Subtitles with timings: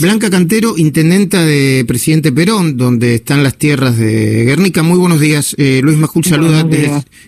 [0.00, 4.82] Blanca Cantero, intendenta de Presidente Perón, donde están las tierras de Guernica.
[4.82, 5.54] Muy buenos días.
[5.56, 6.66] Eh, Luis Majul saluda.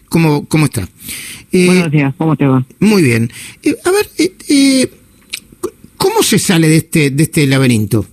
[0.08, 0.88] ¿cómo, ¿Cómo está?
[1.52, 2.64] Eh, buenos días, ¿cómo te va?
[2.80, 3.30] Muy bien.
[3.62, 4.08] Eh, a ver,
[4.48, 4.90] eh,
[5.96, 8.04] ¿cómo se sale de este, de este laberinto?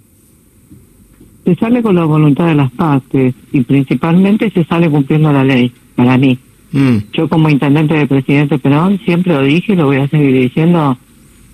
[1.45, 5.73] Se sale con la voluntad de las partes y principalmente se sale cumpliendo la ley,
[5.95, 6.37] para mí.
[6.73, 6.97] Mm.
[7.11, 10.95] Yo como intendente de Presidente Perón siempre lo dije y lo voy a seguir diciendo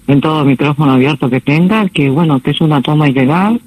[0.09, 3.61] en todo micrófono abierto que tenga, que bueno, que es una toma ilegal,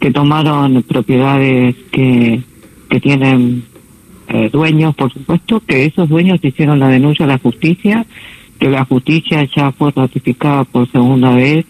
[0.00, 2.40] que tomaron propiedades que,
[2.88, 3.64] que tienen
[4.28, 8.06] eh, dueños, por supuesto, que esos dueños hicieron la denuncia a la justicia,
[8.58, 11.66] que la justicia ya fue ratificada por segunda vez,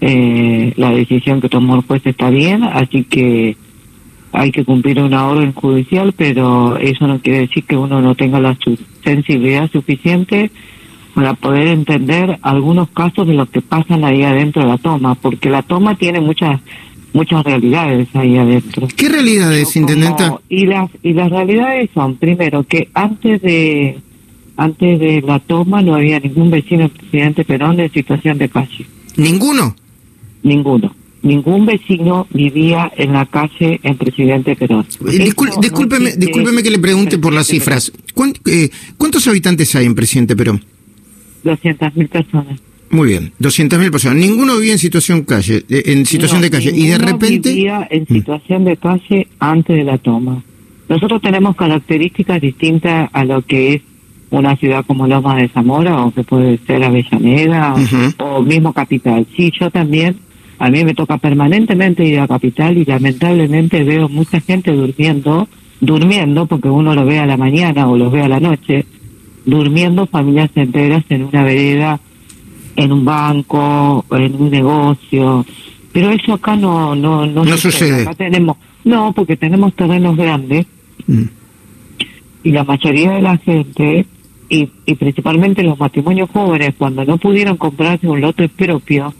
[0.00, 3.56] eh, la decisión que tomó el juez está bien, así que
[4.32, 8.40] hay que cumplir una orden judicial, pero eso no quiere decir que uno no tenga
[8.40, 8.58] la
[9.04, 10.50] sensibilidad suficiente
[11.16, 15.48] para poder entender algunos casos de lo que pasan ahí adentro de la toma, porque
[15.48, 16.60] la toma tiene muchas
[17.14, 18.86] muchas realidades ahí adentro.
[18.94, 20.38] ¿Qué realidades, intendenta?
[20.50, 23.98] Y las y las realidades son primero que antes de
[24.58, 28.84] antes de la toma no había ningún vecino presidente Perón en situación de calle.
[29.16, 29.74] ¿Ninguno?
[30.42, 30.94] Ninguno.
[31.22, 34.86] Ningún vecino vivía en la calle en Presidente Perón.
[35.10, 37.90] Eh, discúlpeme, discúlpeme que le pregunte por las cifras.
[38.44, 40.62] Eh, ¿Cuántos habitantes hay en Presidente Perón?
[41.46, 42.60] 200.000 personas.
[42.90, 44.16] Muy bien, 200.000 personas.
[44.18, 46.72] Ninguno vivía en situación calle, eh, en situación de calle.
[46.74, 47.50] Y de repente.
[47.50, 48.06] vivía en mm.
[48.06, 50.42] situación de calle antes de la toma.
[50.88, 53.82] Nosotros tenemos características distintas a lo que es
[54.30, 57.74] una ciudad como Loma de Zamora o que puede ser Avellaneda
[58.18, 59.26] o, mismo Capital.
[59.36, 60.16] Sí, yo también,
[60.58, 65.48] a mí me toca permanentemente ir a Capital y lamentablemente veo mucha gente durmiendo,
[65.80, 68.84] durmiendo porque uno lo ve a la mañana o lo ve a la noche,
[69.46, 72.00] durmiendo familias enteras en una vereda,
[72.74, 75.46] en un banco, en un negocio.
[75.92, 78.02] Pero eso acá no no no, sucede.
[78.02, 80.66] Acá tenemos no, porque tenemos terrenos grandes
[81.06, 81.22] mm.
[82.42, 84.06] y la mayoría de la gente
[84.48, 89.14] y, y principalmente los matrimonios jóvenes cuando no pudieron comprarse un lote propio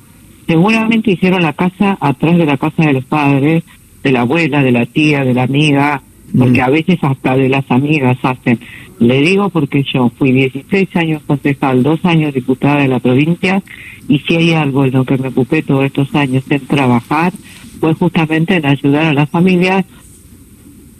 [0.46, 3.64] seguramente hicieron la casa atrás de la casa de los padres,
[4.02, 6.02] de la abuela, de la tía, de la amiga,
[6.36, 6.64] porque mm.
[6.64, 8.58] a veces hasta de las amigas hacen.
[8.98, 13.62] Le digo porque yo fui 16 años concejal, dos años diputada de la provincia,
[14.08, 17.32] y si hay algo en lo que me ocupé todos estos años en trabajar,
[17.80, 19.84] fue justamente en ayudar a las familias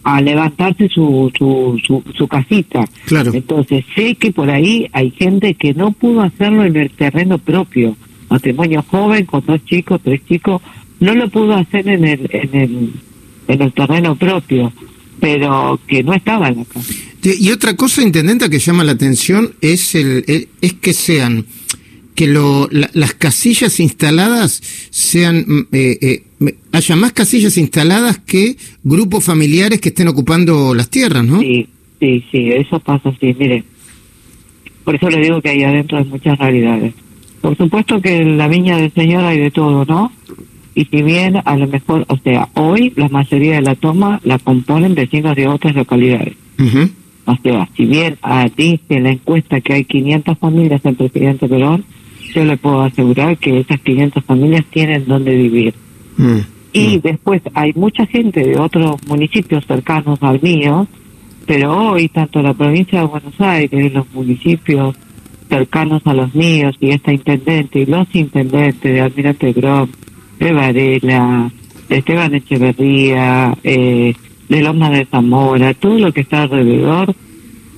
[0.05, 2.85] a levantarse su, su, su, casita.
[3.07, 3.33] Claro.
[3.35, 7.97] Entonces sé que por ahí hay gente que no pudo hacerlo en el terreno propio.
[8.31, 10.63] Matrimonio joven con dos chicos, tres chicos,
[11.01, 12.93] no lo pudo hacer en el, en el,
[13.49, 14.73] en el terreno propio
[15.27, 16.95] pero que no estaba en la casa.
[17.25, 21.47] Y otra cosa, intendenta, que llama la atención es el, es que sean
[22.15, 29.25] que lo, las casillas instaladas sean mm, eh, eh, haya más casillas instaladas que grupos
[29.25, 31.41] familiares que estén ocupando las tierras, ¿no?
[31.41, 31.67] Sí,
[31.99, 33.35] sí, sí, eso pasa así.
[33.37, 33.65] Mire,
[34.85, 36.95] por eso le digo que ahí adentro hay muchas realidades.
[37.41, 40.13] Por supuesto que en la viña del Señor hay de todo, ¿no?
[40.77, 44.39] Y si bien a lo mejor, o sea, hoy la mayoría de la toma la
[44.39, 46.35] componen vecinos de otras localidades.
[47.25, 48.19] O sea, si bien
[48.55, 51.83] dice la encuesta que hay 500 familias en Presidente Perón,
[52.35, 55.75] yo le puedo asegurar que esas 500 familias tienen donde vivir.
[56.19, 56.39] Mm,
[56.75, 57.01] y mm.
[57.01, 60.87] después hay mucha gente de otros municipios cercanos al mío,
[61.47, 64.95] pero hoy tanto la provincia de Buenos Aires, los municipios
[65.49, 69.89] cercanos a los míos y esta intendente y los intendentes de Almirante Grom,
[70.39, 71.51] de Varela,
[71.89, 74.15] de Esteban Echeverría, eh,
[74.49, 77.15] de Loma de Zamora, todo lo que está alrededor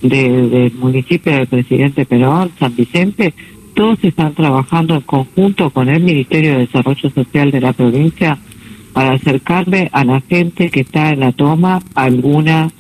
[0.03, 3.35] del municipio del presidente Perón, San Vicente,
[3.75, 8.39] todos están trabajando en conjunto con el Ministerio de Desarrollo Social de la provincia
[8.93, 12.71] para acercarle a la gente que está en la toma alguna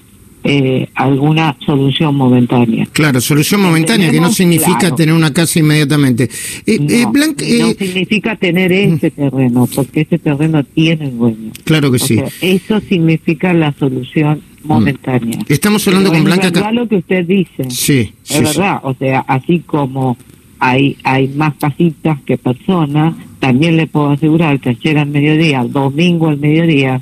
[0.45, 2.87] eh, alguna solución momentánea.
[2.93, 6.25] Claro, solución momentánea, que no significa tener una casa inmediatamente.
[6.65, 11.51] Eh, eh no, no significa tener ese terreno, porque ese terreno tiene dueño.
[11.65, 12.21] Claro que sí.
[12.41, 14.69] eso significa la solución mm.
[14.69, 15.39] momentánea.
[15.49, 16.47] Estamos hablando con Blanca.
[16.47, 17.71] Es verdad lo que usted dice.
[17.71, 18.13] Sí.
[18.29, 20.17] Es verdad, o sea, así como
[20.61, 26.29] hay hay más casitas que personas, también le puedo asegurar que ayer al mediodía, domingo
[26.29, 27.01] al mediodía,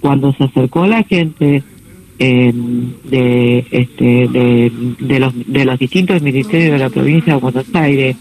[0.00, 1.62] cuando se acercó la gente
[2.18, 7.66] eh, de, este, de, de, los, de los distintos ministerios de la provincia de Buenos
[7.74, 8.16] Aires,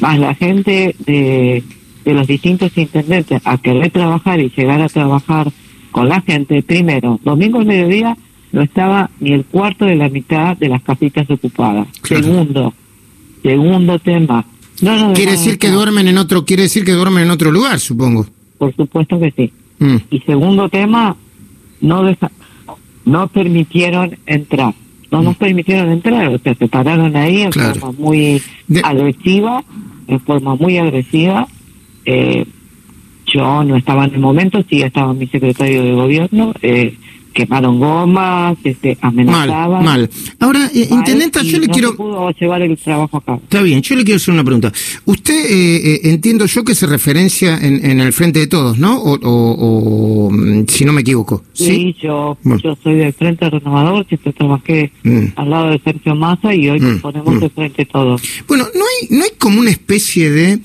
[0.00, 1.62] más la gente de,
[2.04, 5.52] de los distintos intendentes a querer trabajar y llegar a trabajar
[5.90, 8.16] con la gente, primero, domingo al mediodía
[8.52, 11.88] no estaba ni el cuarto de la mitad de las casitas ocupadas.
[12.02, 12.72] Segundo,
[13.42, 14.44] segundo tema.
[14.80, 18.26] No, quiere decir que duermen en otro, quiere decir que duermen en otro lugar, supongo.
[18.58, 19.52] por supuesto que sí.
[19.78, 19.96] Mm.
[20.10, 21.16] Y segundo tema,
[21.80, 22.30] no deja,
[23.04, 24.74] no permitieron entrar.
[25.10, 27.74] No nos permitieron entrar, o sea, se pararon ahí en Claro.
[27.74, 29.62] forma muy De- agresiva,
[30.08, 31.46] en forma muy agresiva.
[32.06, 32.46] Eh,
[33.26, 36.94] yo no estaba en el momento, sí estaba mi secretario de gobierno, eh,
[37.32, 39.84] quemaron gomas, este, amenazaban.
[39.84, 40.10] mal.
[40.38, 41.90] Ahora, eh, intendenta, yo le no quiero...
[41.90, 43.40] se pudo llevar el trabajo a cabo.
[43.42, 44.72] Está bien, yo le quiero hacer una pregunta.
[45.04, 48.98] Usted, eh, eh, entiendo yo que se referencia en, en el Frente de Todos, ¿no?
[49.00, 51.42] O, o- o, mm, si no me equivoco.
[51.52, 51.96] Sí, Sí.
[52.02, 52.60] yo, Bueno.
[52.62, 55.24] yo soy del Frente Renovador, siempre trabajé Mm.
[55.36, 57.42] al lado de Sergio Massa y hoy Mm, ponemos mm.
[57.44, 58.22] el Frente Todos.
[58.48, 60.58] Bueno, no hay, no hay como una especie de,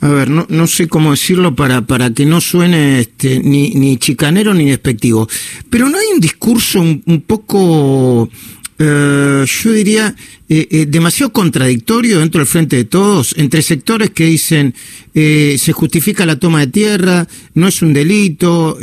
[0.00, 3.96] a ver, no, no sé cómo decirlo para, para que no suene este, ni, ni
[3.96, 5.28] chicanero ni despectivo,
[5.70, 8.28] pero no hay un discurso un, un poco,
[8.78, 10.14] eh, yo diría,
[10.48, 14.74] eh, eh, demasiado contradictorio dentro del frente de todos, entre sectores que dicen
[15.12, 18.78] eh, se justifica la toma de tierra, no es un delito,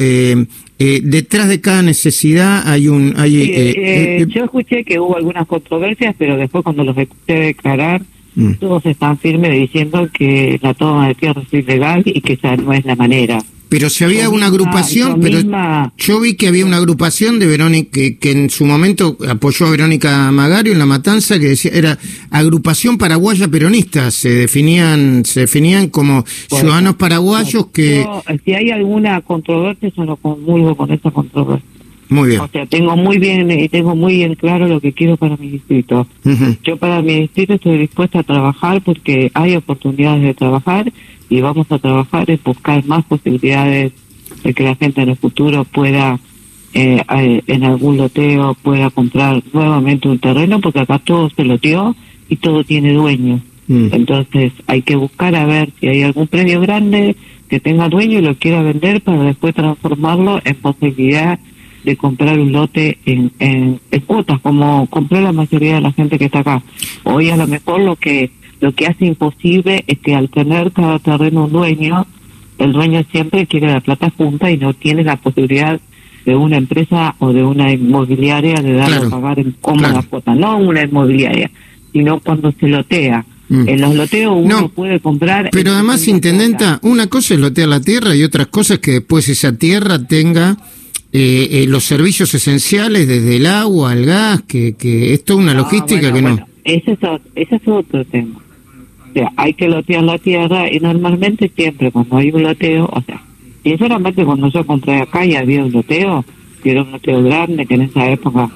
[0.77, 3.13] detrás de cada necesidad hay un...
[3.17, 8.01] Hay, Sí, yo escuché que hubo algunas controversias, pero después cuando los escuché declarar,
[8.35, 8.53] Mm.
[8.59, 12.73] todos están firmes diciendo que la toma de tierra es ilegal y que esa no
[12.73, 13.39] es la manera.
[13.69, 16.77] Pero si había Yo una misma- agrupación, yo pero misma- yo vi que había una
[16.77, 21.39] agrupación de Verónica que, que en su momento apoyó a Verónica Magario en la matanza
[21.39, 21.97] que decía era
[22.29, 29.21] agrupación paraguaya peronista, se definían se definían como ciudadanos paraguayos que Yo, si hay alguna
[29.21, 31.67] controversia, yo no comulgo con esa controversia.
[32.09, 32.41] Muy bien.
[32.41, 35.49] O sea, tengo muy bien y tengo muy bien claro lo que quiero para mi
[35.49, 36.07] distrito.
[36.63, 40.91] Yo para mi distrito estoy dispuesta a trabajar porque hay oportunidades de trabajar
[41.29, 43.93] y vamos a trabajar en buscar más posibilidades
[44.43, 46.19] de que la gente en el futuro pueda,
[46.73, 51.95] eh, eh, en algún loteo, pueda comprar nuevamente un terreno porque acá todo se loteó
[52.29, 53.41] y todo tiene dueño.
[53.67, 53.87] Mm.
[53.91, 57.15] Entonces hay que buscar a ver si hay algún predio grande
[57.47, 61.39] que tenga dueño y lo quiera vender para después transformarlo en posibilidad
[61.83, 66.17] de comprar un lote en, en, en cuotas, como compró la mayoría de la gente
[66.17, 66.63] que está acá.
[67.03, 68.31] Hoy a lo mejor lo que
[68.63, 72.07] lo que hace imposible es que al tener cada terreno un dueño,
[72.59, 75.81] el dueño siempre quiere la plata junta y no tiene la posibilidad
[76.25, 80.07] de una empresa o de una inmobiliaria de Claro, a pagar en cómoda claro.
[80.09, 81.51] cuota, no una inmobiliaria,
[81.91, 83.25] sino cuando se lotea.
[83.49, 83.67] Mm.
[83.67, 85.49] En los loteos uno No, puede comprar...
[85.51, 89.27] Pero además, intendenta, una cosa es lotear la tierra y otra cosa es que después
[89.27, 90.57] esa tierra tenga
[91.13, 95.51] eh, eh, los servicios esenciales desde el agua, el gas, que, que es toda una
[95.51, 96.29] Ah, logística bueno, que no.
[96.29, 96.99] bueno, ese, es,
[97.35, 98.39] ese es otro tema.
[99.09, 103.01] O sea, hay que lotear la tierra y normalmente siempre cuando hay un loteo, o
[103.03, 103.21] sea,
[103.63, 106.25] sinceramente cuando yo compré acá y había un loteo,
[106.63, 108.49] que era un loteo grande, que en esa época,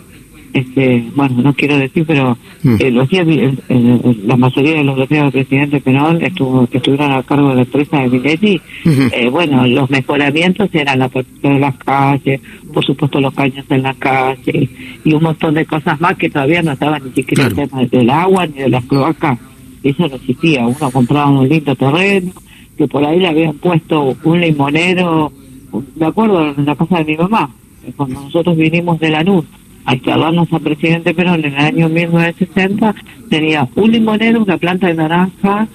[0.53, 2.75] este, bueno, no quiero decir, pero Mm.
[2.79, 6.65] eh, lo hacía bi- eh, eh, la mayoría de los loteos del presidente Perón estuvo,
[6.67, 11.09] que estuvieron a cargo de la empresa de Minetti, eh, bueno, los mejoramientos eran la
[11.09, 12.41] protección de las calles,
[12.73, 14.69] por supuesto los caños en la calle
[15.03, 17.61] y un montón de cosas más que todavía no estaban ni siquiera Claro.
[17.63, 19.37] el tema del agua ni de las cloacas.
[19.83, 20.65] Eso no existía.
[20.65, 22.31] Uno compraba un lindo terreno,
[22.77, 25.31] que por ahí le habían puesto un limonero,
[25.95, 27.49] me acuerdo en la casa de mi mamá,
[27.95, 29.45] cuando nosotros vinimos de Lanús
[29.87, 32.93] a instalarnos a Presidente Perón en el año 1960,
[33.29, 35.67] tenía un limonero, una planta de naranja,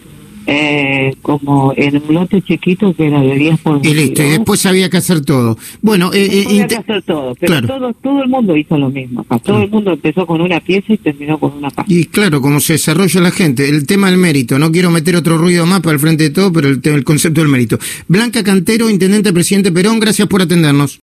[0.44, 3.94] eh, como en un lote chiquito que era de 10 por Y listo, y
[4.24, 4.30] 22.
[4.32, 5.56] después había que hacer todo.
[5.80, 7.68] Bueno, eh, eh, Había que hacer todo, pero Claro.
[7.68, 9.38] todo, todo el mundo hizo lo mismo acá.
[9.38, 11.84] Todo el mundo empezó con una pieza y terminó con una casa.
[11.88, 15.38] Y claro, como se desarrolla la gente, el tema del mérito, no quiero meter otro
[15.38, 17.78] ruido más para el frente de todo, pero el, el concepto del mérito.
[18.08, 21.00] Blanca Cantero, Intendente Presidente Perón, gracias por atendernos.